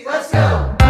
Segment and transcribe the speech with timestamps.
[0.00, 0.82] let's go!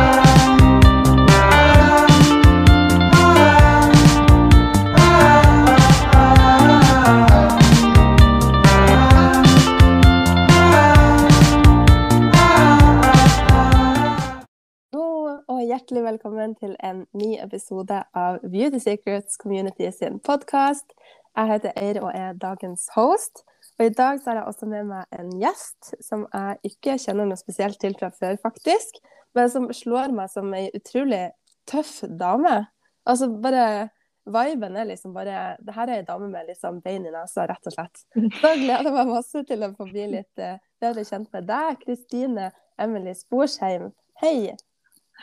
[15.73, 20.93] Hjertelig velkommen til en ny episode av Beauty Secrets Community sin podkast.
[21.37, 23.43] Jeg heter Eir og er dagens host.
[23.79, 27.27] Og I dag så har jeg også med meg en gjest som jeg ikke kjenner
[27.31, 28.99] noe spesielt til fra før, faktisk.
[29.35, 31.31] Men som slår meg som ei utrolig
[31.71, 32.67] tøff dame.
[33.09, 33.89] Altså bare
[34.23, 37.67] Viben er liksom bare Det her er ei dame med liksom bein i nesa, rett
[37.67, 38.05] og slett.
[38.39, 41.81] Så gleder jeg meg masse til å få bli litt eh, bedre kjent med deg,
[41.83, 43.89] Kristine Emily Sporsheim.
[44.23, 44.53] Hei!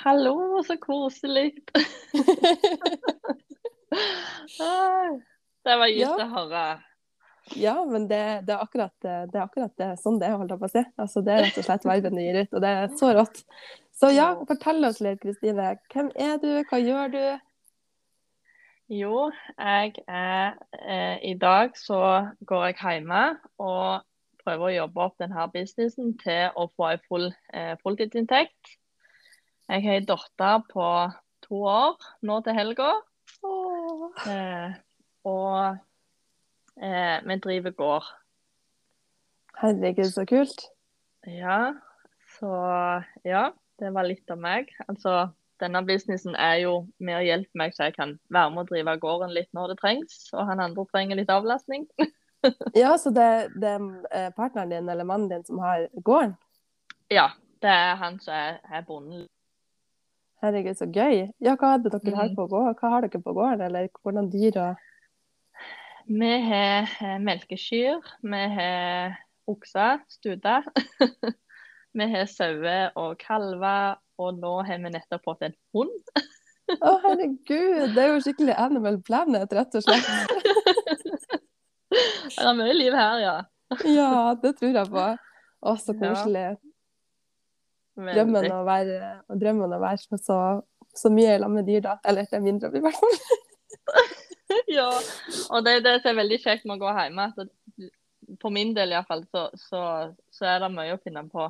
[0.03, 1.53] Hallo, så koselig.
[5.63, 6.15] Det var gitt Ja.
[6.25, 6.65] å høre.
[7.57, 10.61] Ja, men det, det, er akkurat, det er akkurat det, sånn det er, holdt jeg
[10.61, 10.83] på å si.
[11.01, 13.43] Altså, det er rett og slett viben du gir ut, og det er så rått.
[13.99, 15.73] Så ja, fortell oss litt, Kristine.
[15.91, 17.23] Hvem er du, hva gjør du?
[18.89, 19.27] Jo,
[19.59, 21.99] jeg er eh, I dag så
[22.49, 23.23] går jeg hjemme
[23.61, 24.05] og
[24.41, 28.71] prøver å jobbe opp denne businessen til å få en full eh, fulltidsinntekt.
[29.69, 30.87] Jeg har en datter på
[31.45, 32.89] to år nå til helga.
[34.25, 34.73] Eh,
[35.29, 35.77] og
[36.81, 38.03] eh, vi driver gård.
[39.59, 40.69] Herregud, så kult.
[41.27, 41.73] Ja,
[42.39, 42.51] så
[43.27, 43.49] ja,
[43.79, 44.69] det var litt av meg.
[44.87, 48.69] Altså, denne businessen er jo med å hjelpe meg så jeg kan være med å
[48.69, 51.87] drive gården litt når det trengs, og han andre trenger litt avlastning.
[52.71, 53.81] Ja, så det, det er
[54.15, 56.37] eh, partneren din eller mannen din som har gården?
[57.11, 57.25] Ja,
[57.59, 59.25] det er han som er, er bonden.
[60.39, 61.25] Herregud, så gøy.
[61.43, 62.37] Ja, hva hadde dere her Mm.
[62.37, 62.77] på gården?
[62.79, 64.79] Hva har dere på gården, eller hvordan dyr og
[66.09, 69.11] Vi har eh, melkekyr, vi har
[69.45, 70.63] okser, studer.
[71.97, 75.93] vi har sauer og kalver, og nå har vi nettopp fått en hund.
[76.79, 77.93] Å, herregud!
[77.93, 80.09] Det er jo skikkelig Animal Planet, rett og slett.
[81.89, 83.35] Det er mye liv her, ja.
[83.99, 85.05] Ja, det tror jeg på.
[85.61, 86.47] Å, så koselig.
[87.99, 88.15] Veldig.
[88.15, 89.11] drømmen å være,
[89.43, 90.39] drømmen å være så, så,
[90.95, 91.99] så mye i lag med dyr, da.
[92.07, 94.17] Eller det er min drøm, i hvert fall.
[94.79, 94.89] Ja,
[95.49, 98.75] og det, er det som er veldig kjekt med å gå hjemme, at på min
[98.77, 99.81] del iallfall, så, så,
[100.33, 101.47] så er det mye å finne på.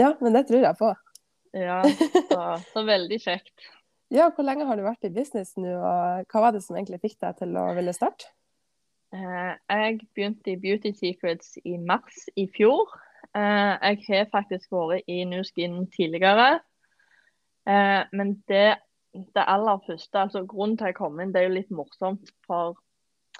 [0.00, 0.90] Ja, men det tror jeg på.
[1.56, 1.80] Ja,
[2.32, 2.42] så,
[2.72, 3.54] så veldig kjekt.
[4.10, 7.02] Ja, hvor lenge har du vært i business nå, og hva var det som egentlig
[7.04, 8.32] fikk deg til å ville starte?
[9.14, 12.90] Eh, jeg begynte i Beauty Secrets i mars i fjor.
[13.34, 16.60] Eh, jeg har faktisk vært i New Skin tidligere.
[17.68, 18.80] Eh, men det,
[19.14, 22.30] det aller første, altså grunnen til at jeg kom inn, det er jo litt morsomt.
[22.46, 22.78] For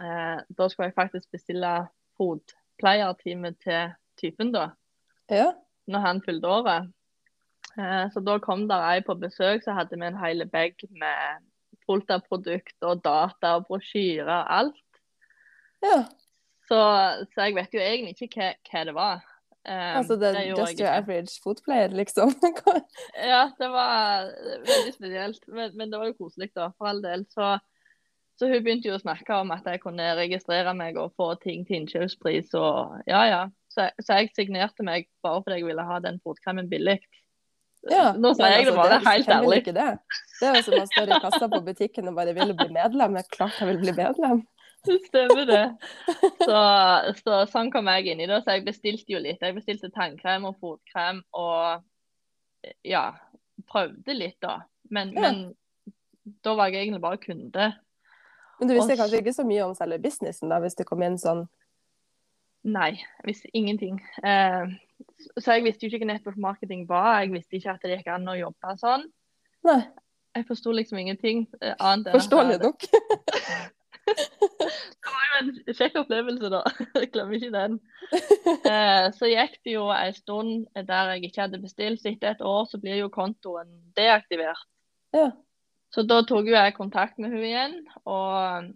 [0.02, 1.74] eh, da skulle jeg faktisk bestille
[2.18, 4.70] fotpleiertime til typen, da.
[5.30, 5.52] Ja.
[5.86, 6.90] når han fylte året.
[7.78, 11.46] Eh, så da kom der ei på besøk, så hadde vi en hel bag med
[11.86, 15.02] fullt av produkt og data og brosjyrer og alt.
[15.86, 16.00] ja.
[16.70, 16.76] Så,
[17.34, 19.22] så jeg vet jo egentlig ikke hva, hva det var.
[19.68, 22.32] Eh, Altså det det just your average fotplayer, liksom.
[23.32, 24.30] Ja, det var
[24.64, 27.26] veldig spesielt, men, men det var jo koselig, da, for all del.
[27.28, 27.58] Så,
[28.40, 31.66] så hun begynte jo å snakke om at jeg kunne registrere meg og få ting
[31.68, 33.42] til innkjøpspris og ja, ja.
[33.70, 36.96] Så, så jeg signerte meg bare fordi jeg ville ha den fotkremen billig.
[37.88, 39.60] Ja, Nå sier jeg jeg det bare, bare er- helt ærlig.
[39.64, 39.84] Det?
[40.40, 43.14] det er jo som å stå i kassa på butikken og bare ville bli medlem.
[43.16, 44.42] Men klart jeg vil bli medlem.
[44.84, 45.62] Stemmer det.
[46.40, 46.58] Så,
[47.20, 48.38] så sånn kom jeg inn i det.
[48.44, 49.42] Så jeg bestilte jo litt.
[49.44, 51.82] Jeg bestilte tannkrem og fotkrem og
[52.86, 53.04] ja,
[53.70, 54.60] prøvde litt da.
[54.90, 55.20] Men, Ja.
[55.30, 55.54] men
[56.44, 57.68] da var jeg egentlig bare kunde.
[58.60, 61.02] Men du visste Og- kanskje ikke så mye om selve businessen da, hvis det kom
[61.02, 61.46] inn sånn
[62.62, 64.02] Nei, jeg visste ingenting.
[64.22, 64.66] Eh,
[65.40, 67.22] så jeg visste jo ikke hva network marketing var.
[67.22, 69.06] Jeg visste ikke at det gikk an å jobbe sånn.
[69.64, 69.78] Nei,
[70.36, 71.46] Jeg forsto liksom ingenting.
[71.62, 72.84] eh, annet enn forståelig nok.
[74.06, 76.60] Det var jo en kjekk opplevelse, da.
[76.98, 77.78] Jeg glemmer ikke den.
[78.70, 82.00] Eh, så gikk det jo en stund der jeg ikke hadde bestilt.
[82.02, 83.68] Så etter et år så blir jo kontoen
[83.98, 84.62] deaktivert.
[85.14, 85.28] Ja.
[85.94, 88.68] Så da tok jo jeg kontakt med hun igjen, og,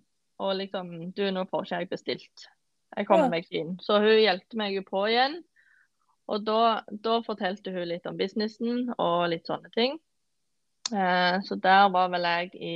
[0.42, 2.46] og liksom Du, nå får ikke jeg bestilt.
[2.96, 3.32] Jeg kommer Ja.
[3.34, 3.74] meg ikke inn.
[3.82, 5.40] Så hun hjelpte meg jo på igjen.
[6.30, 9.98] Og da, da fortalte hun litt om businessen og litt sånne ting.
[10.94, 12.74] Eh, så der var vel jeg i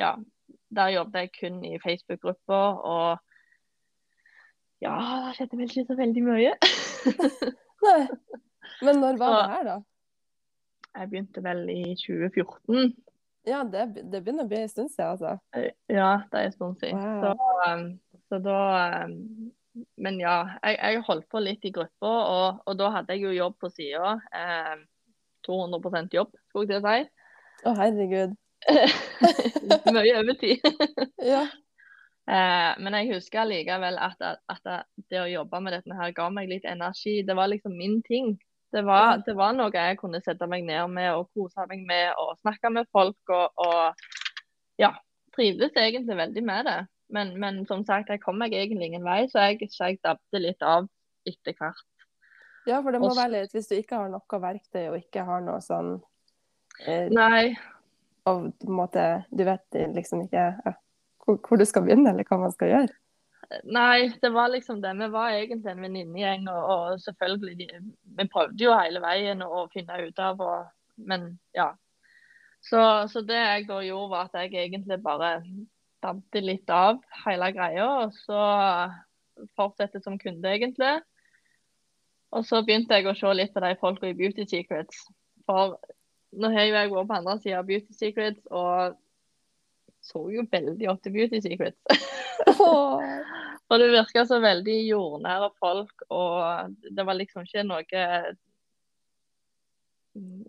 [0.00, 0.14] Ja,
[0.76, 3.18] der jobbet jeg kun i Facebook-gruppa, og
[4.80, 4.94] ja,
[5.26, 6.52] det skjedde vel ikke så veldig mye.
[7.86, 8.00] Nei.
[8.86, 9.78] Men når var Så- det her, da?
[10.98, 12.94] Jeg begynte vel i 2014.
[13.46, 15.36] Ja, det, det begynner å bli en stund siden, altså.
[15.56, 16.98] Eh, Ja, det er en stund siden.
[16.98, 17.22] Wow.
[17.22, 17.30] Så,
[17.70, 17.84] um,
[18.28, 18.56] så da
[19.04, 19.52] um,
[19.96, 20.34] Men ja,
[20.64, 23.70] jeg, jeg holdt på litt i gruppa, og, og da hadde jeg jo jobb på
[23.70, 24.16] sida.
[24.34, 24.82] Eh,
[25.46, 27.06] 200% jobb, skulle jeg til å si.
[27.70, 28.34] Å, herregud.
[29.94, 30.64] Mye overtid.
[31.24, 31.46] Ja.
[32.30, 34.68] Eh, men jeg husker likevel at, at,
[35.10, 37.24] det å jobbe med dette her ga meg litt energi.
[37.26, 38.36] Det var liksom min ting.
[38.70, 42.12] Det var, det var noe jeg kunne sette meg ned med og kose meg med
[42.22, 44.92] og snakke med folk og, og ja,
[45.34, 46.78] trivdes egentlig veldig med det.
[47.10, 50.44] Men, men som sagt, jeg kom meg egentlig ingen vei, så jeg, så jeg dabbet
[50.44, 50.86] litt av
[51.26, 52.06] etter hvert.
[52.68, 55.26] ja, for det må Også- være litt Hvis du ikke har noe verktøy og ikke
[55.26, 55.96] har noe sånn
[56.86, 57.56] eh, Nei,
[58.30, 60.74] og måte, Du vet liksom ikke ja,
[61.26, 62.96] hvor du skal begynne, eller hva man skal gjøre.
[63.66, 64.92] Nei, det var liksom det.
[64.98, 67.68] Vi var egentlig en venninnegjeng, og, og selvfølgelig
[68.18, 71.72] Vi prøvde jo hele veien å finne ut av, og, men ja.
[72.62, 72.80] Så,
[73.10, 75.38] så det jeg da gjorde, var at jeg egentlig bare
[76.04, 78.42] dabbet litt av hele greia, og så
[79.56, 80.98] fortsette som kunde, egentlig.
[82.36, 85.02] Og så begynte jeg å se litt på de folka i Beauty Secrets.
[85.48, 85.74] For
[86.32, 88.96] nå har jo jeg vært på andre sida av Beauty Secrets, og
[90.00, 91.80] så jo veldig opp til Beauty Secrets.
[92.56, 93.04] Åh.
[93.70, 98.00] Og det virka så veldig jordnære folk, og det var liksom ikke noe
[100.18, 100.40] mm,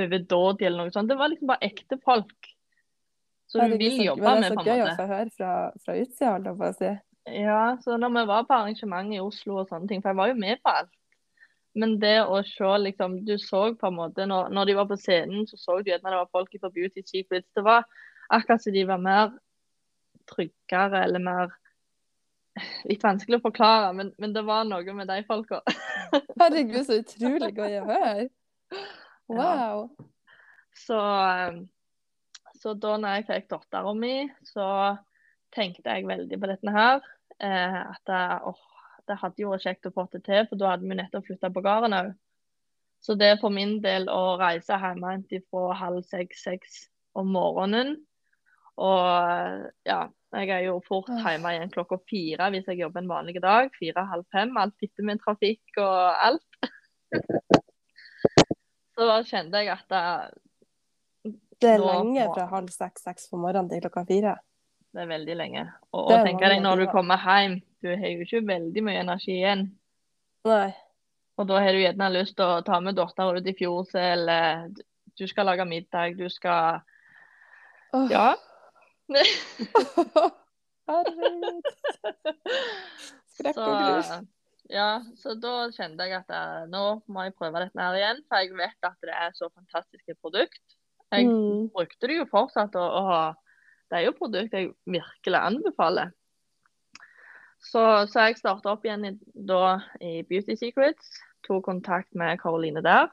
[0.00, 1.10] overdådig eller noe sånt.
[1.10, 2.48] Det var liksom bare ekte folk
[3.52, 4.48] som Herregud, vil så- jobbe en måte.
[4.48, 5.52] Det var er så gøy å få høre fra,
[5.84, 6.94] fra utsida, holdt jeg på å si.
[7.42, 10.32] Ja, så når vi var på arrangement i Oslo og sånne ting, for jeg var
[10.32, 10.94] jo med på alt.
[11.76, 14.96] Men det å se liksom Du så på en måte Når, når de var på
[15.00, 17.48] scenen, så så du gjerne det var folk fra Beauty Secrets.
[17.54, 17.84] Det var
[18.32, 19.34] akkurat som de var mer
[20.30, 21.54] tryggere eller mer
[22.88, 25.58] Litt vanskelig å forklare, men, men det var noe med de folka.
[26.40, 28.28] Herregud, så utrolig gøy å høre.
[29.28, 29.82] Wow.
[30.72, 31.58] Så, eh,
[32.56, 34.14] så da når jeg fikk dattera mi,
[34.48, 34.68] så
[35.52, 37.04] tenkte jeg veldig på dette her.
[37.36, 38.64] Eh, at jeg, åh,
[39.08, 41.50] det hadde jo vært kjekt å få det til, for da hadde vi nettopp flytta
[41.54, 42.12] på gården òg.
[43.04, 45.18] Så det er for min del å reise hjemme
[45.50, 46.86] fra halv seks-seks
[47.16, 47.96] om morgenen.
[48.76, 50.00] Og ja,
[50.36, 53.70] jeg er jo fort hjemme igjen klokka fire hvis jeg jobber en vanlig dag.
[53.78, 54.56] Fire-halv fem.
[54.60, 56.58] Alt etter med trafikk og alt.
[58.96, 60.02] Så kjente jeg at det,
[61.60, 64.36] Det er lenge fra halv seks-seks på morgenen til klokka fire.
[64.96, 65.62] Det er veldig lenge.
[65.92, 69.66] Og, tenk deg når du kommer hjem, du har jo ikke veldig mye energi igjen.
[70.48, 70.70] Nei.
[71.36, 74.70] Og da har du gjerne lyst til å ta med dattera ut i fjorset, eller
[75.20, 76.80] du skal lage middag, du skal
[77.92, 78.06] oh.
[78.08, 78.30] Ja.
[80.86, 81.68] Herregud.
[83.36, 84.10] Skrekk og grus.
[84.72, 84.88] Ja,
[85.20, 88.56] så da kjente jeg at jeg, nå må jeg prøve dette her igjen, for jeg
[88.58, 90.62] vet at det er så fantastiske produkt.
[91.14, 91.68] Jeg Mm.
[91.70, 93.36] brukte det jo fortsatt, å og
[93.90, 96.12] det er jo produkter jeg virkelig anbefaler.
[97.62, 99.12] Så, så jeg starta opp igjen i,
[99.48, 101.16] da i Beauty Secrets.
[101.46, 103.08] Tok kontakt med Karoline der.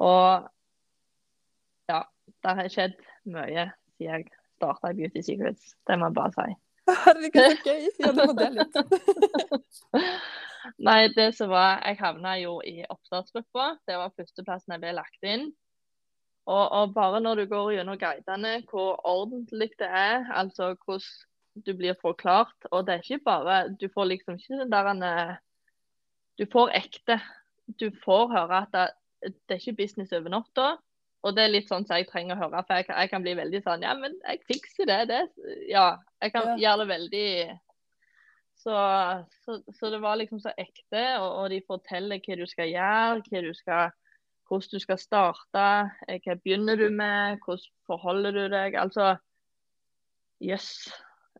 [0.00, 0.48] Og
[1.90, 2.02] ja,
[2.44, 2.98] det har skjedd
[3.28, 3.70] mye
[4.00, 5.74] siden jeg starta i Beauty Secrets.
[5.88, 6.58] Det må jeg bare si.
[6.90, 7.88] Herregud, så gøy.
[8.00, 8.78] Ja, du må dele litt.
[10.86, 13.74] Nei, det som var Jeg havna jo i oppstartsgruppa.
[13.88, 15.50] Det var førsteplassen jeg ble lagt inn.
[16.46, 21.72] Og, og bare når du går gjennom guidene hvor ordentlig det er, altså hvordan du
[21.76, 25.32] blir forklart Og det er ikke bare Du får liksom ikke den der eh,
[26.38, 27.18] Du får ekte.
[27.80, 30.68] Du får høre at det, det er ikke business over natta.
[31.22, 33.22] Og det er litt sånn som jeg trenger å høre, for jeg, kan- jeg kan
[33.26, 35.00] bli veldig sånn Ja, men jeg fikser det.
[35.10, 35.20] det.
[35.68, 35.98] Ja.
[36.22, 36.56] Jeg kan Ja.
[36.62, 37.58] gjøre det veldig
[38.60, 38.76] så,
[39.44, 43.22] så, så det var liksom så ekte, og, og de forteller hva du skal gjøre,
[43.28, 43.92] hva du skal,
[44.50, 45.66] hvordan du skal starte,
[46.08, 48.74] eh, hva begynner du med, hvordan forholder du deg.
[48.74, 49.14] Altså,
[50.42, 50.90] jøss.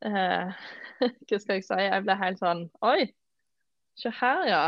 [0.07, 0.52] Eh,
[1.26, 1.81] hva skal jeg si?
[1.83, 3.11] Jeg ble helt sånn Oi,
[3.99, 4.64] se her, ja.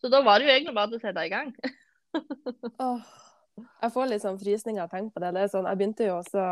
[0.00, 1.50] Så da var det jo egentlig bare til å sette i gang.
[2.84, 3.02] oh,
[3.82, 5.34] Jeg får litt sånn frysninger av å tenke på det.
[5.36, 6.46] det sånn, jeg begynte jo også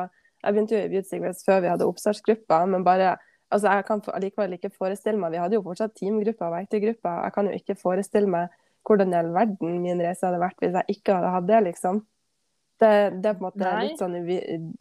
[0.44, 3.14] jeg begynte jo i Beauty Secrets før vi hadde oppstartsgruppa, men bare
[3.54, 7.22] altså jeg kan allikevel ikke forestille meg Vi hadde jo fortsatt teamgrupper og verktøygrupper.
[7.24, 10.76] Jeg kan jo ikke forestille meg hvordan i all verden min reise hadde vært hvis
[10.80, 12.04] jeg ikke hadde hatt det, liksom.
[12.82, 13.82] Det, det er på en måte Nei.
[13.86, 14.16] litt sånn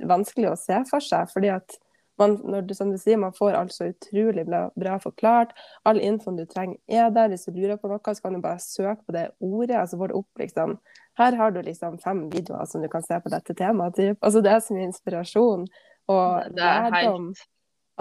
[0.10, 1.78] vanskelig å se for seg, fordi at
[2.22, 5.56] man, når du, som du sier, man får alt så utrolig bra, bra forklart.
[5.90, 7.32] All infoen du trenger er der.
[7.32, 9.98] Hvis du lurer på noe, så kan du bare søke på det ordet, og så
[9.98, 10.76] får du opp liksom
[11.18, 13.98] Her har du liksom fem videoer som du kan se på dette temaet.
[13.98, 14.18] Typ.
[14.22, 15.66] Altså, det er så mye inspirasjon
[16.12, 17.50] og Det er lærdom helt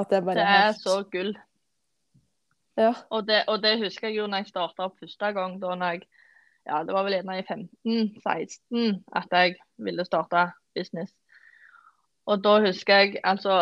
[0.01, 1.35] at det bare Det er helt så gull.
[2.79, 2.93] Ja.
[3.11, 5.59] Og det, og det husker jeg jo når jeg starta opp første gang.
[5.61, 6.07] da når jeg,
[6.67, 11.13] ja, Det var vel gjerne i 15-16 at jeg ville starte business.
[12.27, 13.55] Og da husker jeg altså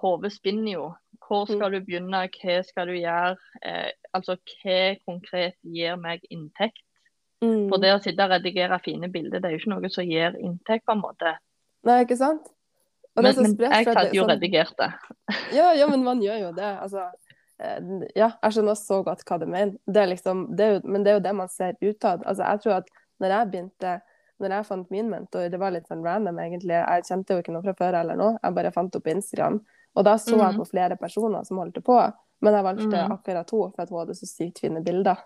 [0.00, 0.88] Hodet spinner jo.
[1.26, 3.36] Hvor skal du begynne, hva skal du gjøre?
[3.64, 6.82] Eh, altså hva konkret gir meg inntekt?
[7.42, 7.68] Mm.
[7.70, 10.36] For det å sitte og redigere fine bilder, det er jo ikke noe som gir
[10.36, 11.32] inntekt, på en måte.
[11.84, 12.46] Nei, ikke sant?
[13.16, 14.90] Og det er Men, så men jeg hadde jo sånn- redigert det.
[15.56, 16.70] Ja, ja, men man gjør jo det.
[16.84, 17.08] Altså,
[18.16, 19.76] ja, jeg skjønner så godt hva du mener.
[19.86, 22.24] Det er liksom, det er jo, men det er jo det man ser utad.
[22.26, 22.88] Altså, jeg tror at
[23.22, 23.92] når jeg begynte,
[24.42, 26.74] når jeg fant min mentor, det var litt sånn random egentlig.
[26.74, 28.38] Jeg kjente jo ikke noe fra før eller noe.
[28.42, 29.60] Jeg bare fant opp på Instagram.
[29.94, 30.58] Og da så jeg Mhm.
[30.58, 32.12] på flere personer som holdt på.
[32.42, 33.12] Men jeg valgte Mhm.
[33.12, 35.16] akkurat henne for at hun hadde så sykt fine bilder.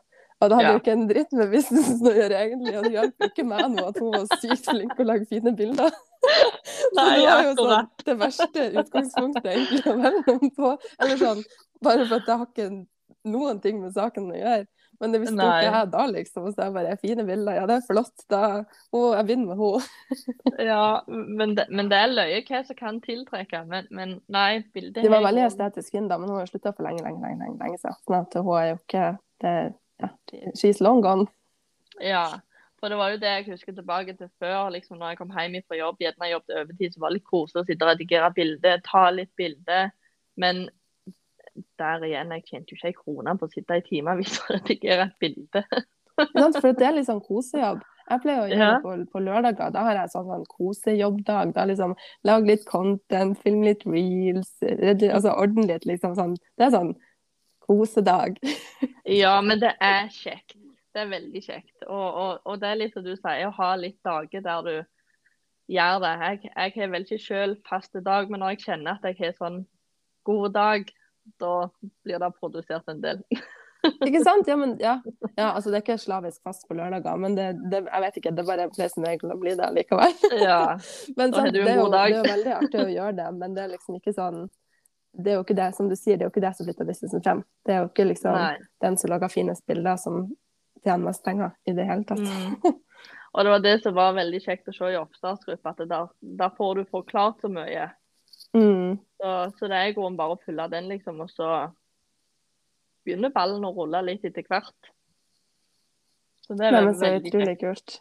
[0.40, 0.72] Og det hadde Ja.
[0.72, 2.76] jo ikke en dritt med businessen å gjøre, egentlig.
[2.78, 5.56] Og det hjalp ikke meg noe at hun var sykt flink til å lage fine
[5.56, 5.90] bilder.
[6.98, 10.72] Nei, det var jo sånn det verste utgangspunktet egentlig å velge på.
[10.98, 11.44] Eller sånn,
[11.84, 12.68] bare for at det har ikke
[13.28, 14.66] noen ting med saken å gjøre.
[14.98, 15.46] Men det visste Nei.
[15.46, 16.46] ikke jeg da, liksom.
[16.50, 18.24] Så jeg bare fine bilder, ja det er flott.
[18.32, 18.40] Da,
[18.90, 20.24] å, jeg vinner med henne.
[20.70, 23.62] Ja, men det, men det er løye hva som kan tiltrekke.
[23.70, 26.88] Men, men nei, bildet Det var veldig estetisk fin, da, men hun har slutta for
[26.88, 28.00] lenge, lenge, lenge, lenge, lenge siden.
[28.08, 29.06] Sånn at hun er jo ikke
[29.44, 29.54] det,
[30.02, 30.12] ja,
[30.58, 31.28] She's long gone.
[32.02, 32.26] Ja,
[32.80, 34.70] for det var jo det jeg husker tilbake til før.
[34.74, 37.28] liksom Når jeg kom hjem fra jobb, gjerne jeg jobbet overtid, så var det litt
[37.30, 39.90] koselig å sitte og redigere bilder, ta litt bilder.
[40.36, 40.68] Men
[41.78, 45.08] der igjen, jeg tjente jo ikke ei krone på å sitte i timevis og redigere
[45.08, 45.64] et bilde.
[46.18, 47.82] For det er litt sånn kosejobb.
[48.08, 48.70] Jeg pleier å gjøre Ja.
[48.74, 49.70] det på, på lørdager.
[49.74, 51.52] Da har jeg sånn, sånn kosejobbdag.
[51.54, 51.92] Da liksom
[52.26, 56.34] Lage litt content, film litt reels, altså ordne litt, liksom sånn.
[56.58, 56.94] Det er sånn
[57.68, 58.38] kosedag.
[59.04, 60.57] Ja, men det er kjekt.
[60.98, 61.74] Det er veldig kjekt.
[61.86, 64.72] Og, og, og det er litt som du sier, å ha litt dager der du
[65.70, 66.14] gjør det.
[66.24, 69.36] Jeg, jeg har vel ikke selv faste dag, men når jeg kjenner at jeg har
[69.38, 69.60] sånn
[70.26, 70.90] god dag,
[71.38, 71.54] da
[72.02, 73.22] blir det produsert en del.
[74.02, 74.48] Ikke sant?
[74.50, 74.96] Ja, men ja.
[75.38, 78.32] ja altså det er ikke slavisk fast på lørdager, men det, det, jeg vet ikke,
[78.34, 80.16] det er bare pleier som regel å bli det likevel.
[80.42, 80.56] Ja.
[81.20, 82.08] Men sant, det, er jo, god dag.
[82.10, 84.48] det er jo veldig artig å gjøre det, men det er liksom ikke sånn
[85.18, 86.86] det er jo ikke det, som du sier, det er jo ikke det som flytter
[86.90, 87.40] businessen frem.
[87.66, 88.36] Det er jo ikke liksom
[88.84, 90.26] den som lager finest bilder, som
[90.84, 92.22] tjener mest penger i det hele tatt.
[92.22, 92.76] Mm.
[93.36, 96.54] Og det var det som var veldig kjekt å se i oppstartsgruppa, at der, der
[96.56, 97.90] får du forklart så mye.
[98.56, 98.96] Mm.
[99.20, 101.50] Så, så det er i grunnen bare å følge den, liksom, og så
[103.06, 104.92] begynner ballen å rulle litt etter hvert.
[106.46, 107.98] Så det er Nei, så utrolig kult.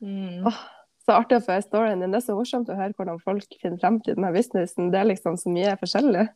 [0.00, 0.46] Mm.
[0.46, 0.60] Oh,
[1.04, 2.14] så artig å få høre storyen din.
[2.14, 4.92] Det er så morsomt å høre hvordan folk finner frem til denne businessen.
[4.94, 6.28] Det er liksom så mye forskjellig.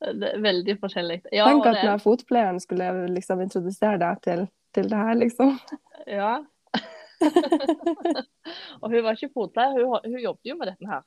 [0.00, 1.18] Det er veldig forskjellig.
[1.32, 5.54] Ja, Tenk at det, når fotpleieren skulle liksom introdusere deg til, til det her, liksom.
[6.08, 6.32] ja.
[8.80, 11.02] og hun var ikke fotpleier, hun, hun jobbet jo med dette her.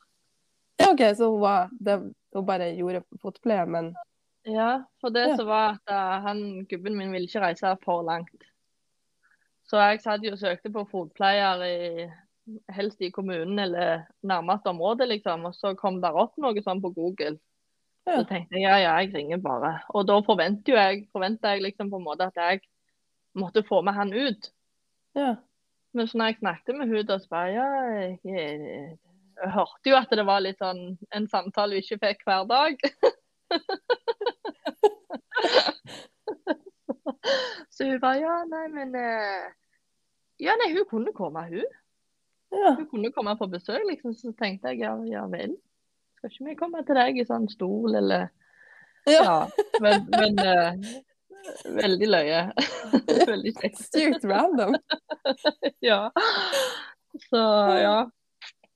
[0.78, 1.96] Ja, OK, så hun, var, det,
[2.34, 3.94] hun bare gjorde fotpleie, men
[4.44, 5.36] Ja, for det Ja.
[5.40, 8.46] som var at uh, han, gubben min ville ikke reise for langt.
[9.64, 12.06] Så jeg satt jo og søkte på fotpleier i,
[12.76, 15.46] helst i kommunen eller nærmeste område, liksom.
[15.48, 17.38] Og så kom der opp noe sånn på Google.
[18.04, 18.18] Ja.
[18.20, 19.78] Så tenkte jeg ja, ja, jeg ringer bare.
[19.96, 22.60] Og da forventer jeg, forventer jeg liksom på en måte at jeg
[23.34, 24.52] måtte få med han ut.
[25.16, 25.34] ja.
[25.94, 28.58] Men så når jeg snakket med hun, da bare ja, jeg, jeg,
[29.38, 32.74] jeg hørte jo at det var litt sånn en samtale vi ikke fikk hver dag.
[37.70, 39.46] så hun bare ja, nei, men eh,
[40.42, 41.62] Ja, nei, hun kunne komme, hun.
[42.58, 42.74] ja.
[42.74, 44.18] Hun kunne komme på besøk, liksom.
[44.18, 45.54] Så tenkte jeg ja, ja vel.
[46.24, 48.30] Skal ikke vi komme til deg i sånn stol, eller
[49.04, 49.20] Ja.
[49.20, 49.34] Ja.
[49.84, 52.38] Men, men uh, veldig løye.
[53.32, 53.82] veldig kjekt.
[53.90, 54.78] Sykt random.
[55.84, 56.08] Ja.
[57.28, 57.42] Så
[57.76, 57.98] ja.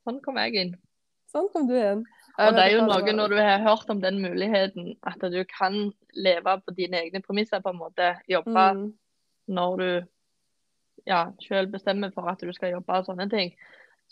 [0.04, 0.74] Sånn kom jeg inn.
[1.32, 2.04] Sånn kom du inn.
[2.36, 5.88] Og det er jo noe når du har hørt om den muligheten, at du kan
[6.12, 8.12] leve på dine egne premisser, på en måte.
[8.28, 8.52] Jobbe.
[8.52, 8.84] Mm.
[9.48, 9.90] når du
[11.08, 13.56] ja, selv bestemmer for at du skal jobbe og sånne ting.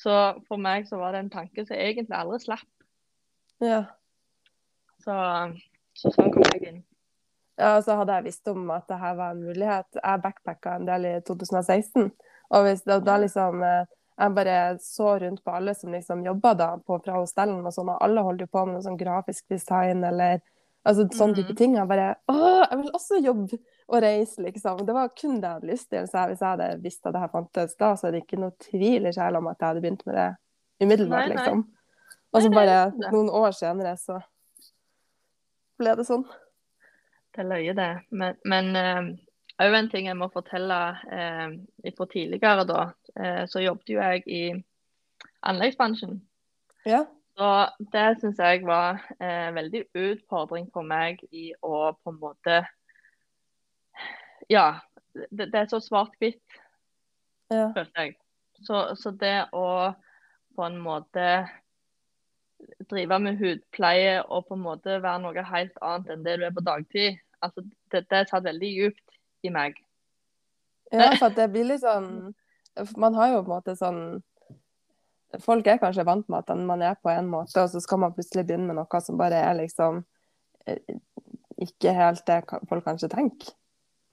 [0.01, 0.13] Så
[0.49, 2.76] for meg så var det en tanke som egentlig aldri slapp.
[3.63, 3.85] Ja.
[5.05, 5.15] Så,
[5.97, 6.81] så sånn kom jeg inn.
[7.57, 9.87] Ja, så hadde jeg visst om at det her var en mulighet.
[9.97, 12.11] Jeg backpacka en del i 2016.
[12.53, 13.87] Og hvis da, da liksom eh,
[14.17, 17.91] Jeg bare så rundt på alle som liksom jobba da på, fra hostellen og sånn,
[17.93, 20.39] og alle holdt jo på med noe sånn grafisk design eller
[20.89, 21.57] altså sånn type Mhm.
[21.59, 21.75] ting.
[21.77, 22.37] Jeg bare Å,
[22.71, 23.59] jeg vil også jobbe
[23.89, 24.81] og reise, liksom.
[24.87, 26.07] Det var kun det jeg hadde lyst til.
[26.09, 28.41] Så jeg, hvis jeg hadde visst at det her fantes da, så er det ikke
[28.41, 30.29] noe tvil i sjela om at jeg hadde begynt med det
[30.87, 31.37] umiddelbart, Nei, nei.
[31.37, 31.65] liksom.
[32.37, 34.21] Og så bare noen år senere så
[35.81, 36.25] ble det sånn.
[37.33, 37.91] Det er løye, det.
[38.17, 39.11] Men, men eh,
[39.65, 40.79] òg en ting jeg må fortelle
[41.13, 41.57] eh,
[41.97, 42.87] fra tidligere, da.
[43.17, 44.43] Eh, så jobbet jo jeg i
[45.47, 46.19] anleggsbransjen.
[46.89, 47.05] Ja.
[47.37, 47.51] Så
[47.93, 52.63] det syns jeg var eh, veldig utfordring for meg i å på en måte
[54.53, 54.81] Ja.
[55.17, 56.57] Det, det er så svart-hvitt,
[57.49, 57.71] ja.
[57.73, 58.11] følte jeg.
[58.67, 59.95] Så, så det å
[60.57, 61.25] på en måte
[62.91, 66.55] drive med hudpleie og på en måte være noe helt annet enn det du er
[66.57, 69.77] på dagtid, altså Dette er satt veldig djupt i meg.
[70.95, 72.31] Ja, for det blir litt sånn
[72.95, 74.01] Man har jo på en måte sånn
[75.43, 78.15] Folk er kanskje vant med at man er på en måte, og så skal man
[78.15, 79.99] plutselig begynne med noe som bare er liksom
[80.71, 80.95] eh,
[81.61, 82.39] ikke helt det
[82.71, 83.51] folk kanskje tenker.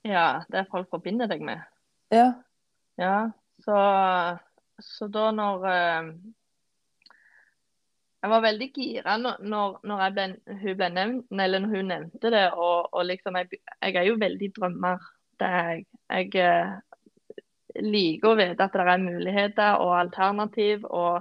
[0.04, 1.62] Ja, det folk forbinder deg med.
[2.12, 2.26] Ja.
[3.00, 3.30] Ja,
[3.64, 3.78] så,
[4.82, 6.10] så da når eh,
[8.24, 9.42] Jeg var veldig gira når,
[9.84, 10.22] når, ble,
[10.62, 12.46] hun ble nevnt, eller når hun nevnte det.
[12.56, 15.02] Og, og liksom, jeg, jeg er jo veldig drømmer.
[15.40, 15.82] Det er jeg.
[16.14, 16.70] Jeg eh,
[17.84, 20.86] liker å vite at det er muligheter og alternativ.
[20.88, 21.20] Og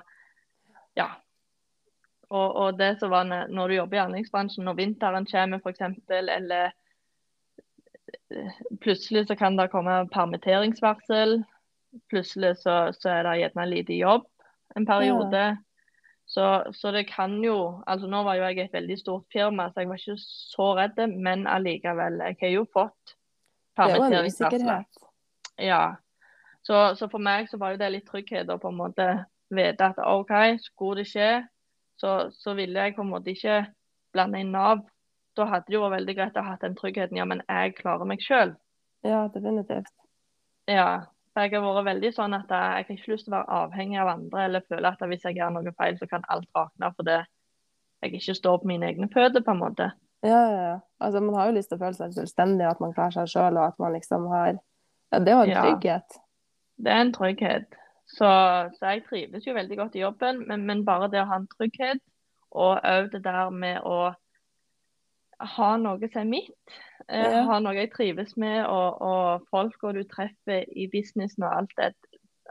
[0.95, 1.09] ja.
[2.29, 6.71] Og, og det som var når du jobber i anleggsbransjen, når vinteren kommer f.eks., eller
[8.31, 11.41] eh, plutselig så kan det komme permitteringsvarsel.
[12.07, 14.29] Plutselig så, så er det gjerne lite jobb
[14.79, 15.45] en periode.
[16.25, 19.83] Så, så det kan jo altså Nå var jo jeg et veldig stort firma, så
[19.83, 22.21] jeg var ikke så redd, men allikevel.
[22.23, 23.17] Jeg har jo fått
[23.77, 25.03] er usikkerhet.
[25.59, 25.83] Ja.
[26.63, 29.07] Så, så for meg så var jo det litt trygghet å på en måte
[29.53, 30.31] vite at OK,
[30.63, 31.31] skulle det skje,
[31.99, 33.63] så, så ville jeg på en måte ikke
[34.13, 34.85] blande inn Nav.
[35.37, 37.17] Da hadde det jo vært veldig greit å ha den tryggheten.
[37.17, 38.53] Ja, men jeg klarer meg sjøl.
[39.05, 39.89] Ja, definitivt.
[40.69, 41.12] Ja.
[41.33, 43.99] For jeg har vært veldig sånn at jeg, har ikke lyst til å være avhengig
[44.03, 47.15] av andre, eller føle at hvis jeg gjør noe feil, så kan alt rakne fordi
[48.03, 49.89] jeg ikke står på mine egne føtter, på en måte.
[50.23, 50.75] Ja, ja, ja.
[51.03, 53.57] Altså, man har jo lyst til å føle seg selvstendig, at man klarer seg sjøl,
[53.57, 54.59] og at man liksom har
[55.13, 55.63] Ja, det er jo en Ja.
[55.63, 56.19] trygghet.
[56.83, 57.75] Det er en trygghet.
[58.07, 58.29] Så,
[58.77, 61.49] så jeg trives jo veldig godt i jobben, men, men bare det å ha en
[61.57, 62.01] trygghet,
[62.51, 64.13] og òg det der med å
[65.57, 66.75] ha noe som er mitt,
[67.09, 67.43] eh, Ja.
[67.49, 71.93] Har noe jeg trives med, og, og folka du treffer i businessen og alt det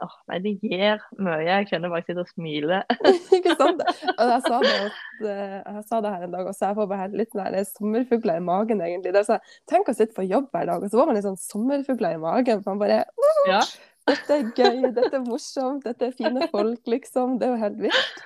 [0.01, 1.39] åh, nei, det gir mye.
[1.45, 2.83] Jeg kjenner bare jeg sitter og smiler.
[3.37, 3.83] ikke sant?
[4.13, 6.91] Og jeg sa at, eh, jeg sa det her en dag, og så jeg får
[6.91, 9.13] bare litt nære sommerfugler i magen, egentlig.
[9.15, 11.27] Det er sånn, tenk å sitte på jobb hver dag, og så får man litt
[11.27, 12.63] sånn sommerfugler i magen.
[12.63, 13.01] For man bare
[13.49, 13.63] Ja.
[14.03, 17.37] Dette er gøy, dette er morsomt, dette er fine folk, liksom.
[17.39, 18.25] Det er jo helt vilt.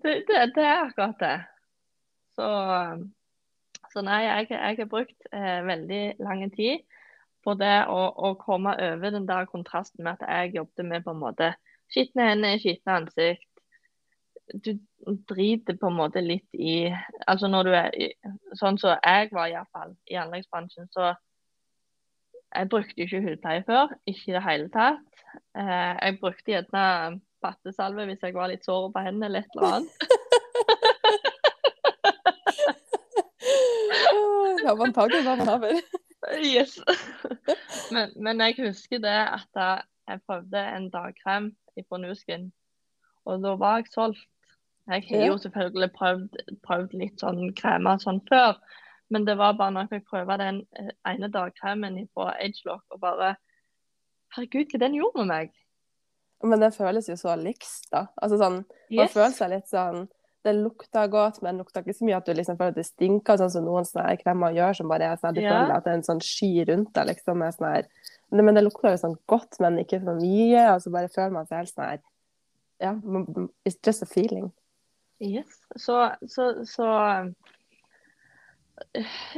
[0.00, 1.34] Det, det, det er akkurat det.
[2.34, 2.46] Så,
[3.94, 6.82] så nei, jeg, jeg har brukt eh, veldig lang tid
[7.44, 11.14] på det å, å komme over den der kontrasten med at jeg jobbet med på
[11.14, 11.52] en måte
[11.92, 13.50] skitne hender, skitne ansikt.
[14.64, 14.74] Du
[15.30, 16.90] driter på en måte litt i
[17.24, 17.94] Altså når du er
[18.58, 21.14] Sånn som jeg var iallfall i anleggsbransjen, så
[22.54, 23.94] jeg brukte ikke hudpleie før.
[24.06, 25.24] Ikke i det hele tatt.
[25.58, 26.84] Eh, jeg brukte gjerne
[27.44, 30.06] pattesalve hvis jeg var litt sår på hendene eller et eller annet.
[34.64, 35.80] Ja, man tar har.
[36.40, 36.78] Yes.
[37.92, 41.50] Men, men jeg husker det at jeg- prøvde en dagkrem
[41.88, 42.50] fra Nuskin,
[43.24, 44.24] og da var jeg solgt.
[44.86, 48.58] Jeg har jo selvfølgelig prøvd, prøvd litt sånn kremer sånn før,
[49.08, 53.00] men det var bare når jeg fikk prøve den eh, ene dagkremen fra Agelock og
[53.00, 53.34] bare
[54.36, 55.52] Herregud, hva den gjorde med meg?
[56.44, 58.06] Men det føles jo så likt, da.
[58.20, 58.60] Altså sånn,
[58.92, 60.04] man føler seg litt sånn
[60.44, 63.38] Det lukter godt, men lukter ikke så mye at du liksom føler at det stinker,
[63.40, 65.52] sånn som noen sånne her kremer gjør, som bare er sånn at du Ja.
[65.54, 67.38] føler at det er en sånn sky rundt deg, liksom.
[67.40, 67.86] Med sånn her
[68.34, 71.46] Men det lukter jo sånn godt, men ikke for mye, og så bare føler man
[71.46, 72.00] seg helt sånn her
[72.82, 72.92] Ja,
[73.64, 74.50] it's just a feeling.
[75.20, 75.46] Yes.
[75.76, 77.32] Så, så, så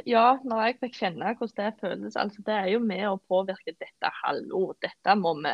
[0.08, 3.74] Ja, når jeg fikk kjenne hvordan det føles, altså det er jo med å påvirke
[3.76, 4.10] dette.
[4.22, 5.52] Hallo, dette må vi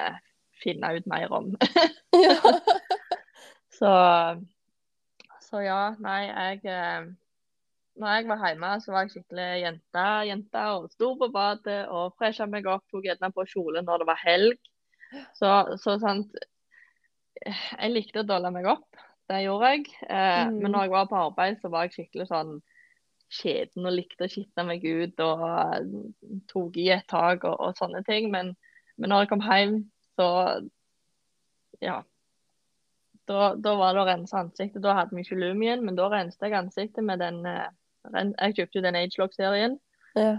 [0.62, 1.50] finne ut mer om.
[3.72, 3.90] Så,
[5.52, 7.10] så ja, nei, jeg eh,
[8.00, 12.14] Når jeg var hjemme, så var jeg skikkelig jente, jente og sto på badet og
[12.16, 12.86] fresha meg opp.
[12.88, 14.70] Tok gjerne på kjole når det var helg.
[15.36, 16.32] Så, så sant
[17.44, 18.88] Jeg likte å dolle meg opp.
[19.28, 19.88] Det gjorde jeg.
[20.08, 20.56] Eh, Mm.
[20.62, 22.54] Men når jeg var på arbeid, så var jeg skikkelig sånn
[23.32, 25.84] skjeden og likte å skitne meg ut og eh,
[26.48, 28.30] tok i et tak og, og sånne ting.
[28.32, 28.54] Men,
[28.96, 29.76] men når jeg kom hjem,
[30.16, 30.28] så
[31.82, 32.00] ja.
[33.32, 34.82] Da, da var det å rense ansiktet.
[34.84, 37.68] Da hadde vi ikke Lumien, men da renste jeg ansiktet med den eh,
[38.12, 39.78] Jeg kjøpte jo den Agelog-serien.
[40.18, 40.32] ja.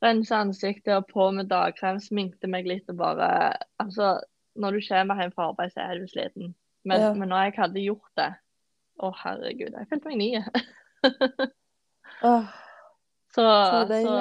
[0.00, 3.26] Rense ansiktet og på med dagkrem, sminkte meg litt og bare
[3.82, 4.14] Altså,
[4.56, 6.54] når du kommer hjem fra arbeid, så er du sliten.
[6.88, 7.10] Men, Ja.
[7.12, 8.30] men når jeg hadde gjort det
[9.00, 10.30] Å, herregud, jeg følte meg ny.
[12.30, 12.48] oh,
[13.34, 14.16] Så, Så så,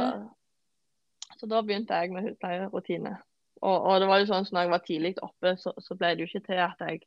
[1.40, 3.16] så da begynte jeg med hudpleierutine.
[3.62, 6.14] Og, og det var jo sånn så når jeg var tidlig oppe, så, så ble
[6.16, 7.02] det jo ikke til at jeg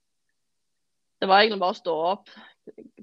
[1.22, 2.30] Det var egentlig bare å stå opp,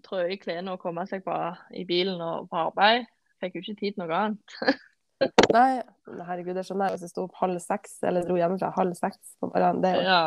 [0.03, 1.35] trø i klærne og komme seg på,
[1.79, 3.05] i bilen og på arbeid.
[3.39, 4.55] Fikk jo ikke tid til noe annet.
[5.55, 5.81] Nei,
[6.27, 9.37] herregud, det skjønner jeg hvis jeg sto opp halv seks, eller dro hjemmefra halv seks
[9.39, 9.79] på morgenen.
[9.83, 10.19] Det er jo, Ja.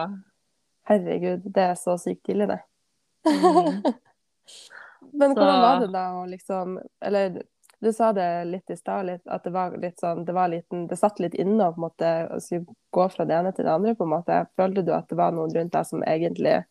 [0.88, 2.60] herregud, det er så sykt tidlig, det.
[3.28, 3.82] Mm.
[5.20, 7.42] Men Så- hvordan var det da å liksom Eller
[7.82, 10.96] Du sa det litt i stad, at det var litt sånn Det var liten, det
[10.98, 14.46] satt litt inne å gå fra det ene til det andre, på en måte.
[14.56, 16.64] Følte du at det var noen rundt deg som egentlig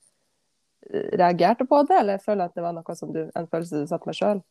[0.92, 3.88] reagerte på det, eller føler du at det var noe som du, en følelse du
[3.88, 4.42] satt meg sjøl?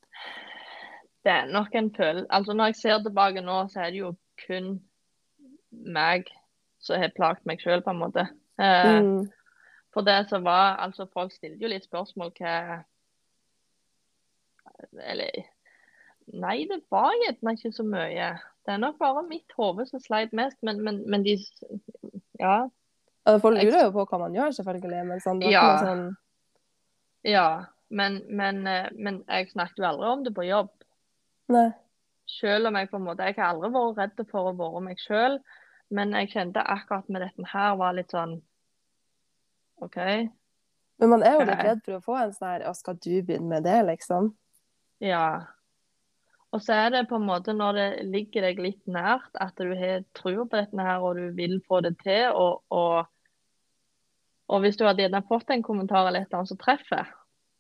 [1.25, 4.15] Det er nok en følelse Altså, når jeg ser tilbake nå, så er det jo
[4.47, 4.81] kun
[5.71, 6.25] meg
[6.81, 8.29] som har plaget meg sjøl, på en måte.
[8.59, 9.29] Eh, Mm.
[9.93, 12.85] For det som var Altså, folk stilte jo litt spørsmål hva
[15.03, 15.31] Eller
[16.33, 18.27] Nei, det var gjerne ikke så mye.
[18.63, 21.37] Det er nok bare mitt hode som sleit mest, men, men, men de
[22.39, 22.69] Ja.
[23.43, 25.83] Folk Jeg- lurer jo på hva man gjør, selvfølgelig, men sånn, Ja.
[25.83, 26.17] sånn
[27.27, 27.67] Ja.
[27.91, 30.71] Men, men, eh, men jeg snakket jo aldri om det på jobb.
[31.51, 31.71] Nei.
[32.31, 35.01] Selv om jeg på en måte Jeg har aldri vært redd for å være meg
[35.03, 35.41] sjøl,
[35.91, 38.37] men jeg kjente akkurat med dette her var litt sånn
[39.83, 39.99] OK.
[41.01, 43.49] Men man er jo litt redd for å få en sånn her skal du begynne
[43.51, 44.31] med det, liksom?
[45.03, 45.49] Ja.
[46.53, 49.73] Og så er det på en måte når det ligger deg litt nært, at du
[49.79, 53.09] har tro på dette her og du vil få det til, og, og,
[54.51, 57.09] og hvis du hadde gjerne fått en kommentar eller et eller annet som treffer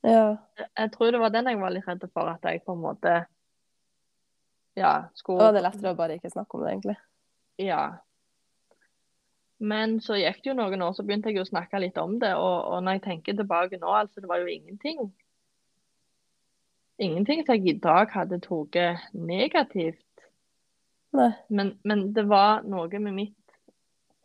[0.06, 0.36] Ja.
[0.58, 3.16] Jeg tror det var den jeg var litt redd for, at jeg på en måte
[4.78, 6.96] Ja, Da skulle var det lettere å bare ikke snakke om det, egentlig.
[7.60, 7.82] Ja.
[9.60, 12.14] Men så gikk det jo noen år, så begynte jeg jo å snakke litt om
[12.22, 12.30] det.
[12.38, 15.10] Og, og når jeg tenker tilbake nå, altså det var jo ingenting
[17.00, 18.76] Ingenting som jeg i dag hadde tatt
[19.16, 20.24] negativt.
[21.48, 23.54] Men, men det var noe med mitt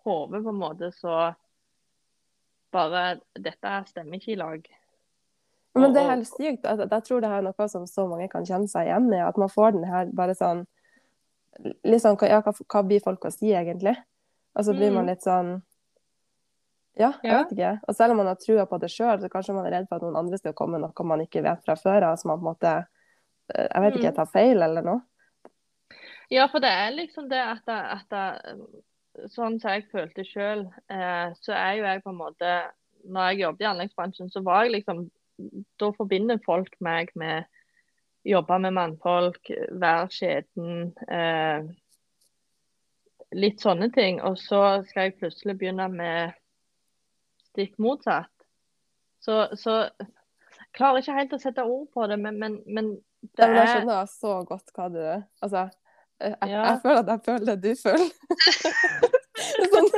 [0.04, 1.30] hode på en måte så
[2.76, 3.04] bare
[3.40, 4.68] Dette stemmer ikke i lag.
[5.76, 6.64] Men det er helt sykt.
[6.64, 9.20] Jeg tror det er noe som så mange kan kjenne seg igjen i.
[9.26, 10.62] At man får den her bare sånn
[11.84, 13.96] litt sånn, ja, hva, hva blir folk å si, egentlig?
[14.56, 15.10] Og så blir man Mm.
[15.14, 15.62] litt sånn
[16.98, 17.44] Ja, jeg Ja.
[17.44, 17.72] vet ikke.
[17.90, 19.96] Og selv om man har trua på det sjøl, så kanskje man er redd for
[19.98, 22.40] at noen andre skal komme med noe man ikke vet fra før av, så man
[22.40, 22.88] på en måte
[23.54, 25.02] eh, Jeg vet ikke, jeg tar feil eller noe.
[26.32, 28.16] Ja, for det er liksom det at, at
[29.32, 32.56] sånn som jeg følte sjøl, eh, så er jo jeg på en måte
[33.06, 35.06] Når jeg jobbet i anleggsbransjen, så var jeg liksom
[35.80, 37.46] Da forbinder folk meg med
[38.26, 41.68] jobbe med mannfolk, være skjeden, eh,
[43.38, 44.18] litt sånne ting.
[44.26, 46.34] Og så skal jeg plutselig begynne med
[47.52, 48.32] stikk motsatt.
[49.22, 52.92] Så, så jeg klarer ikke helt å sette ord på det, men, men, men
[53.38, 55.68] det er jeg er skjønner så godt hva du Altså,
[56.22, 56.62] jeg, jeg, Ja.
[56.72, 58.10] jeg føler at jeg føler det du føler.
[59.74, 59.90] sånn,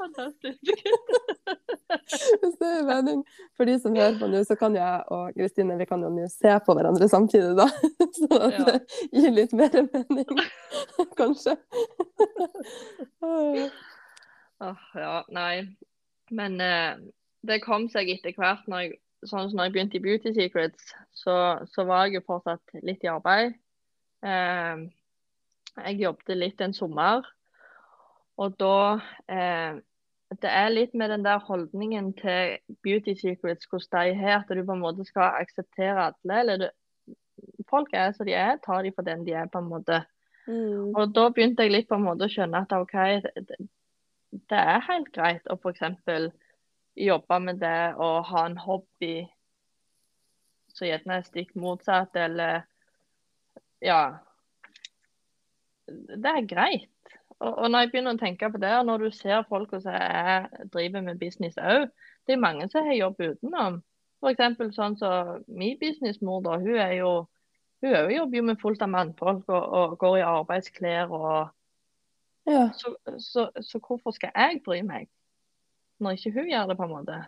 [0.00, 0.60] Fantastisk.
[2.40, 3.20] hvis det er mening.
[3.56, 6.26] For de som hører på nå, så kan jeg og Kristine vi kan jo nå
[6.32, 7.66] se på hverandre samtidig, da.
[8.20, 8.76] Sånn at det
[9.16, 10.40] gir litt mer mening,
[11.20, 11.56] kanskje.
[14.60, 15.54] Åh, ja, nei.
[16.30, 16.98] Men eh,
[17.46, 18.66] det kom seg etter hvert.
[18.70, 21.34] Når jeg, sånn som når jeg begynte i Beauty Secrets, så,
[21.72, 23.56] så var jeg jo fortsatt litt i arbeid.
[24.24, 24.82] Eh,
[25.80, 27.26] jeg jobbet litt en sommer.
[28.40, 28.74] Og da
[29.28, 29.80] eh,
[30.30, 34.62] Det er litt med den der holdningen til Beauty Secrets, hvordan de har, at du
[34.62, 36.36] på en måte skal akseptere alle.
[36.40, 36.68] Eller du,
[37.68, 40.04] folk er som de er, ta de for den de er, på en måte.
[40.46, 40.94] Mm.
[40.94, 42.94] Og da begynte jeg litt på en måte å skjønne at OK,
[43.34, 43.58] det,
[44.30, 45.82] det er helt greit å f.eks.
[46.94, 49.14] jobbe med det og ha en hobby
[50.70, 52.62] som gjerne er stikk motsatt, eller
[53.84, 54.02] Ja.
[55.90, 56.88] Det er greit.
[57.40, 59.94] Og, og når jeg begynner å tenke på det, og når du ser folk som
[59.96, 61.88] er, driver med business òg,
[62.28, 63.80] det er mange som har jobb utenom.
[64.20, 64.74] F.eks.
[64.76, 66.58] sånn som min businessmor, da.
[66.60, 67.12] Hun er jo
[67.80, 71.08] hun er jobber jo med fullt av mannfolk og, og går i arbeidsklær.
[71.08, 71.48] og
[72.48, 72.68] Ja.
[72.76, 75.08] så, så, så hvorfor skal jeg bry meg,
[75.98, 77.18] når ikke hun gjør det, på en måte?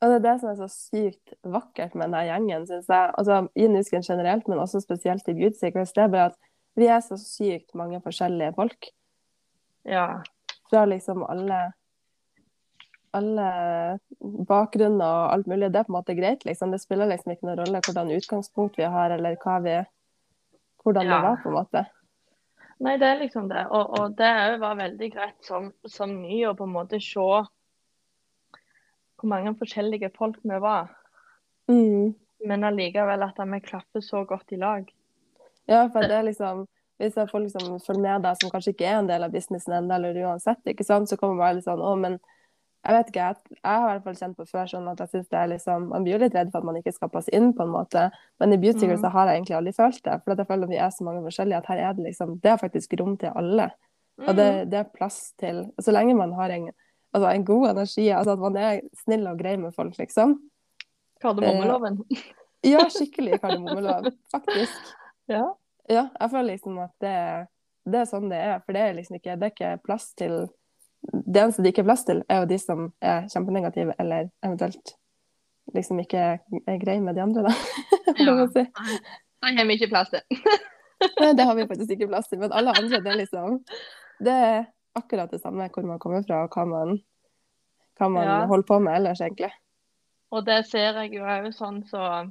[0.00, 3.10] Og det er det som er så sykt vakkert med denne gjengen, syns jeg.
[3.20, 5.92] Altså, I Nusken generelt, men også spesielt i Beauty Secrets.
[5.92, 6.38] Det er bare at
[6.78, 8.88] vi er så sykt mange forskjellige folk.
[9.84, 10.22] Ja.
[10.70, 11.66] Fra liksom alle
[13.12, 13.46] alle
[14.48, 15.72] bakgrunner og alt mulig.
[15.72, 16.70] Det er på en måte greit, liksom.
[16.70, 19.78] Det spiller liksom ikke noen rolle hvordan utgangspunkt vi har, eller hva vi
[20.84, 21.84] hvordan det var, på en måte.
[22.80, 23.66] Nei, det er liksom det.
[23.68, 27.26] Og, og det òg var veldig greit som, som ny å på en måte se
[29.20, 30.88] hvor mange forskjellige folk vi var.
[31.70, 32.14] Mm.
[32.46, 34.88] Men allikevel at vi klaffer så godt i lag.
[35.68, 36.66] Ja, for det er liksom
[37.00, 39.30] Hvis det er folk som følger med deg, som kanskje ikke er en del av
[39.32, 42.18] businessen ennå, eller uansett, ikke sant, så kommer bare litt sånn Å, men
[42.84, 45.08] jeg vet ikke, jeg, jeg har i hvert fall kjent på før sånn at jeg
[45.14, 47.32] synes det er liksom Man blir jo litt redd for at man ikke skal passe
[47.32, 49.06] inn, på en måte, men i Beauty Secrets Mm.
[49.06, 50.18] så har jeg egentlig aldri følt det.
[50.24, 52.50] For jeg føler at vi er så mange forskjellige, at her er det liksom Det
[52.52, 53.70] er faktisk rom til alle.
[54.28, 54.70] Og det, Mm.
[54.70, 56.68] det er plass til Så lenge man har en,
[57.14, 60.36] altså en god energi, altså at man er snill og grei med folk, liksom.
[61.20, 62.00] Kardemommeloven.
[62.66, 64.72] Ja, skikkelig kardemommelov, faktisk.
[65.30, 65.44] Ja.
[65.86, 67.10] Ja, jeg føler liksom at det,
[67.86, 68.56] det er sånn det er.
[68.64, 70.32] For det er liksom ikke, det er ikke plass til
[71.06, 74.96] Det eneste det ikke er plass til, er jo de som er kjempenegative, eller eventuelt
[75.74, 77.54] liksom ikke er greie med de andre, da.
[78.26, 78.34] Ja.
[78.50, 78.66] si.
[78.66, 80.42] Det har vi ikke plass til.
[81.20, 82.42] Nei, det har vi faktisk ikke plass til.
[82.42, 83.60] Men alle andre, det er liksom
[84.20, 84.64] Det er
[84.98, 86.98] akkurat det samme hvor man kommer fra, og hva man,
[87.98, 88.46] hva man Ja.
[88.46, 89.52] holder på med ellers, egentlig.
[90.32, 92.30] Og det ser jeg jo òg sånn så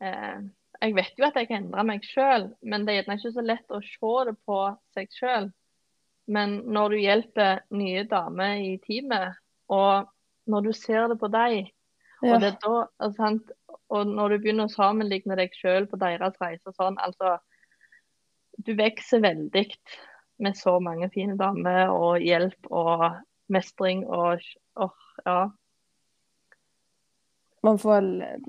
[0.00, 0.40] eh,
[0.80, 3.42] Jeg vet jo at jeg kan endre meg sjøl, men det er gjerne ikke så
[3.42, 4.58] lett å se det på
[4.94, 5.48] seg sjøl.
[6.28, 9.34] Men når du hjelper nye damer i teamet,
[9.68, 10.06] og
[10.46, 11.66] når du ser det på dem,
[12.22, 12.34] Ja.
[12.34, 13.40] og, det da, altså,
[13.90, 17.38] og når du begynner å sammenligne deg sjøl på deres reise og sånn, altså
[18.66, 19.66] Du vokser veldig
[20.38, 23.08] med så mange fine damer og hjelp og
[23.52, 24.44] mestring og
[24.78, 25.38] åh, ja.
[27.62, 28.04] Man får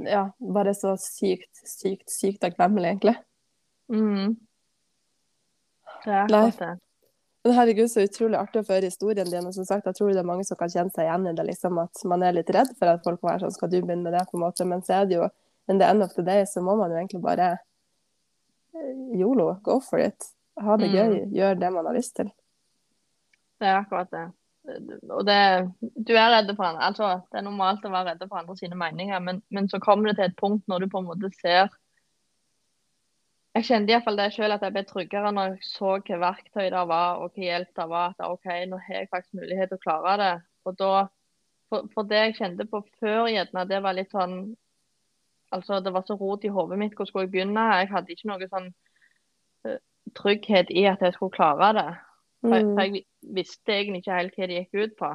[0.05, 3.15] ja, bare så sykt, sykt, sykt takknemlig, egentlig.
[3.89, 4.35] Mm.
[6.03, 6.75] Det er akkurat det.
[7.43, 9.47] Men herregud, så utrolig artig å få høre historien din.
[9.47, 11.45] Og som sagt, jeg tror det er mange som kan kjenne seg igjen i det,
[11.47, 14.03] liksom, at man er litt redd for at folk må være sånn, skal du begynne
[14.05, 14.67] med det, på en måte.
[14.67, 15.29] Men så er det jo,
[15.71, 17.53] in the end of the day, så må man jo egentlig bare
[18.75, 20.29] eh, yolo, go for it.
[20.59, 20.95] Ha det Mm.
[20.95, 22.31] gøy, gjør det man har lyst til.
[23.59, 24.25] Det er akkurat det.
[25.09, 25.37] Og det,
[26.07, 26.83] du er redd for andre.
[26.91, 30.09] Altså, det er normalt å være redd for andre sine meninger, men, men så kommer
[30.11, 31.69] det til et punkt når du på en måte ser
[33.55, 36.83] Jeg kjente iallfall det sjøl at jeg ble tryggere når jeg så hva verktøy det
[36.91, 38.13] var og hva hjelp det var.
[38.13, 40.33] At OK, nå har jeg faktisk mulighet til å klare det.
[40.65, 41.07] Og da
[41.69, 44.55] For, for det jeg kjente på før, gjerne, det var litt sånn
[45.51, 46.93] Altså, det var så rot i hodet mitt.
[46.93, 47.61] Hvor skulle jeg begynne?
[47.81, 48.67] Jeg hadde ikke noe sånn
[49.65, 49.79] eh,
[50.15, 51.89] trygghet i at jeg skulle klare det.
[52.41, 52.75] For Mm.
[52.75, 53.03] for jeg
[53.35, 55.09] visste egentlig ikke helt hva det gikk ut på.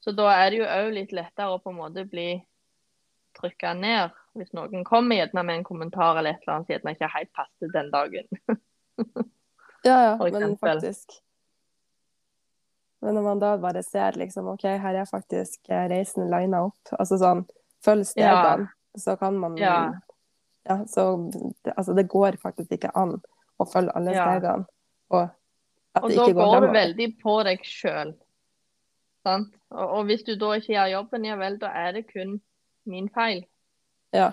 [0.00, 2.44] Så da er det jo òg litt lettere å på en måte bli
[3.38, 6.94] trykka ned hvis noen kommer gjerne med en kommentar eller et eller annet som gjerne
[6.96, 8.28] ikke helt passer den dagen.
[9.84, 11.10] Ja, ja, men faktisk.
[13.04, 16.94] Men når man da bare ser liksom, OK, her er faktisk eh, reisen lina opp,
[16.96, 17.42] altså sånn,
[17.84, 19.92] følg stegene, så kan man Ja.
[20.64, 21.04] ja, så
[21.76, 23.18] altså det går faktisk ikke an
[23.60, 24.24] å følge alle Ja.
[24.28, 24.66] stegene,
[25.10, 25.28] og
[25.94, 28.14] at Og det da går går du veldig på deg sjøl.
[29.24, 32.40] Og, og hvis du da ikke gjør jobben, ja vel, da er det kun
[32.86, 33.44] min feil.
[34.12, 34.32] Ja.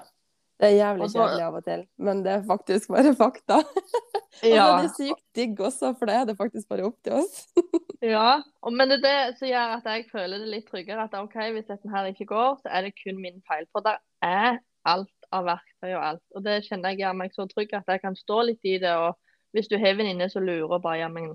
[0.61, 3.61] Det er jævlig Og da- kjedelig av og til, men det er faktisk bare fakta.
[4.41, 7.13] Og så er det sykt digg også, for det er det faktisk bare opp til
[7.13, 7.47] oss.
[8.01, 8.41] ja.
[8.63, 11.03] Og, men det er det som gjør at jeg føler det litt tryggere.
[11.03, 13.67] At OK, hvis dette her ikke går, så er det kun min feil.
[13.75, 14.57] For det er
[14.89, 16.23] alt av verktøy og alt.
[16.35, 18.93] Og det kjenner jeg gjør meg så trygg at jeg kan stå litt i det.
[18.93, 21.33] Og hvis du har venninne som lurer bare ja, men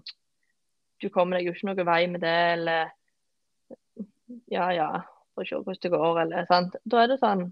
[1.03, 2.93] du kommer deg jo ikke noen vei med det, eller
[4.53, 4.89] ja ja,
[5.37, 6.77] får se hvordan det går, eller sant.
[6.85, 7.51] Da er det sånn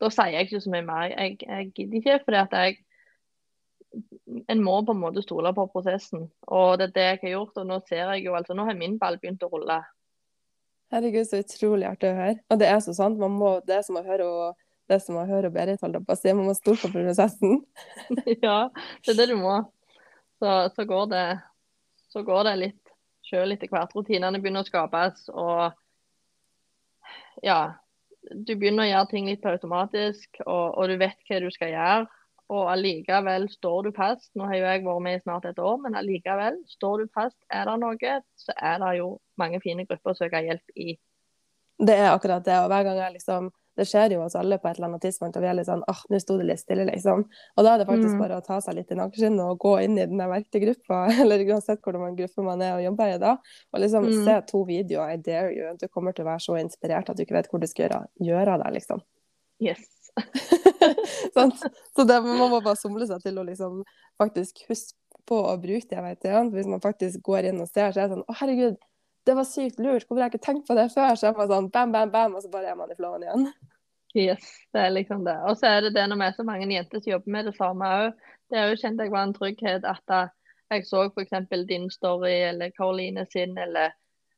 [0.00, 1.12] Da sier jeg ikke så mye mer.
[1.12, 2.78] Jeg, jeg gidder ikke, fordi at jeg
[4.52, 6.26] en må på en måte stole på prosessen.
[6.52, 7.60] Og det er det jeg har gjort.
[7.60, 9.78] Og nå ser jeg jo altså, nå har min ball begynt å rulle.
[10.92, 12.38] Herregud, så utrolig artig å høre.
[12.52, 13.18] Og det er så sant.
[13.20, 16.00] Man må, det er som å høre og det er som å høre Berit holde
[16.04, 16.30] på å si.
[16.30, 17.60] Man må stole på prosessen.
[18.46, 18.58] ja,
[19.02, 19.58] det er det du må.
[20.38, 21.26] Så, så går det
[22.16, 22.92] så går det litt
[23.26, 23.92] sjøl etter hvert.
[23.92, 25.74] Rutinene begynner å skapes, og
[27.44, 27.76] ja.
[28.26, 31.70] Du begynner å gjøre ting litt på automatisk, og, og du vet hva du skal
[31.74, 32.06] gjøre.
[32.56, 34.30] Og allikevel står du fast.
[34.38, 37.38] Nå har jo jeg vært med i snart et år, men allikevel står du fast.
[37.50, 40.96] Er det noe, så er det jo mange fine grupper å søke hjelp i.
[41.76, 42.56] Det er akkurat det.
[42.62, 45.36] Og hver gang jeg liksom Det skjer jo hos alle på et eller annet tidspunkt,
[45.36, 47.24] og vi er litt sånn åh, nå sto det litt stille, liksom.
[47.56, 48.20] Og da er det faktisk Mm.
[48.22, 51.44] bare å ta seg litt i nakkeskinnet og gå inn i den der verktøygruppa, eller
[51.44, 53.36] uansett hvordan gruppe man er og jobber i da,
[53.74, 54.24] og liksom Mm.
[54.24, 55.76] se to videoer, I dare you.
[55.80, 58.06] Du kommer til å være så inspirert at du ikke vet hvor du skal gjøre,
[58.20, 59.02] gjøre av deg, liksom.
[59.60, 59.84] Yes.
[61.36, 61.52] sånn.
[61.96, 63.82] Så det, man må bare somle seg til å liksom
[64.20, 66.52] faktisk huske på å bruke det verktøyene.
[66.54, 68.76] Hvis man faktisk går inn og ser, så er det sånn Å, herregud,
[69.26, 70.06] det var sykt lurt.
[70.06, 71.16] Hvorfor har jeg ikke tenkt på det før?
[71.18, 73.48] Så er man sånn bam, bam, bam, og så bare er man i flowen igjen.
[74.16, 75.34] Yes, det er liksom det.
[75.50, 77.56] Og så er det det når vi er så mange jenter som jobber med det
[77.58, 78.24] samme òg.
[78.48, 80.30] Det er jo kjent jeg var en trygghet at eh,
[80.72, 81.34] jeg så f.eks.
[81.68, 83.92] din story eller Caroline sin eller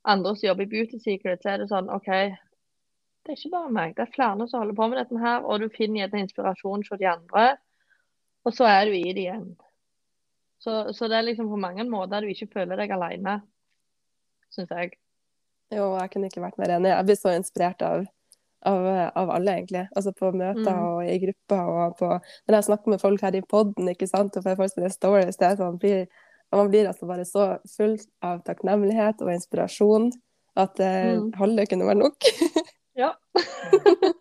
[0.09, 3.73] andre som jobber i Beauty Secret, så er det sånn OK, det er ikke bare
[3.77, 3.95] meg.
[3.97, 7.01] Det er flere som holder på med dette her, og du finner gjerne inspirasjon hos
[7.01, 7.47] de andre.
[8.49, 9.51] Og så er du i det igjen.
[10.65, 13.39] Så, så det er liksom på mange måter du ikke føler deg alene,
[14.55, 14.93] syns jeg.
[15.75, 16.89] Jo, jeg kunne ikke vært mer enig.
[16.95, 18.07] Jeg blir så inspirert av,
[18.67, 18.87] av,
[19.21, 19.83] av alle, egentlig.
[19.97, 20.87] Altså på møter Mm.
[20.87, 22.09] og i grupper og på
[22.49, 25.37] Når jeg snakker med folk her i poden, ikke sant, og får folk sine stories,
[25.37, 26.07] det er sånn blir,
[26.53, 30.11] man blir altså bare så full av takknemlighet og inspirasjon
[30.57, 31.33] at det Mm.
[31.39, 32.17] halve kunne vært nok.
[32.99, 33.13] Ja.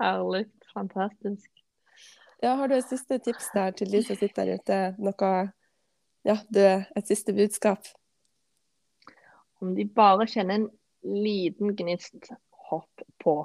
[0.00, 0.46] Herlig.
[0.74, 1.50] fantastisk.
[2.42, 4.78] Ja, har du et siste tips der til de som sitter der ute?
[4.98, 5.52] Noe
[6.24, 6.60] Ja, du,
[6.96, 7.84] et siste budskap?
[9.64, 10.70] Om de bare kjenner en
[11.24, 12.32] liten gnist,
[12.68, 13.38] hopp på.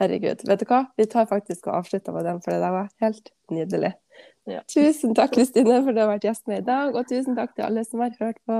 [0.00, 0.44] Herregud.
[0.48, 0.86] Vet du hva?
[0.96, 3.92] Vi tar faktisk og avslutter med den, for det der var helt nydelig.
[4.48, 4.62] Ja.
[4.72, 7.66] Tusen takk, Kristine, for du har vært gjest med i dag, og tusen takk til
[7.68, 8.56] alle som har hørt på.